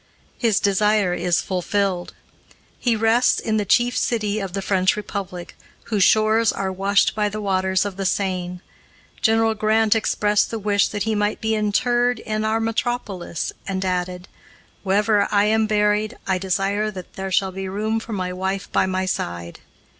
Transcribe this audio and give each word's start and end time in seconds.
His 0.39 0.59
desire 0.59 1.13
is 1.13 1.41
fulfilled. 1.43 2.15
He 2.79 2.95
rests 2.95 3.39
in 3.39 3.57
the 3.57 3.65
chief 3.65 3.95
city 3.95 4.39
of 4.39 4.53
the 4.53 4.61
French 4.63 4.95
republic, 4.97 5.55
whose 5.83 6.03
shores 6.03 6.51
are 6.51 6.71
washed 6.71 7.13
by 7.13 7.29
the 7.29 7.39
waters 7.39 7.85
of 7.85 7.97
the 7.97 8.05
Seine. 8.07 8.61
General 9.21 9.53
Grant 9.53 9.93
expressed 9.93 10.49
the 10.49 10.57
wish 10.57 10.87
that 10.87 11.03
he 11.03 11.13
might 11.13 11.39
be 11.39 11.53
interred 11.53 12.17
in 12.17 12.43
our 12.43 12.59
metropolis 12.59 13.53
and 13.67 13.85
added: 13.85 14.27
"Wherever 14.81 15.27
I 15.31 15.43
am 15.45 15.67
buried, 15.67 16.17
I 16.25 16.39
desire 16.39 16.89
that 16.89 17.13
there 17.13 17.31
shall 17.31 17.51
be 17.51 17.69
room 17.69 17.99
for 17.99 18.13
my 18.13 18.33
wife 18.33 18.71
by 18.71 18.87
my 18.87 19.05
side." 19.05 19.59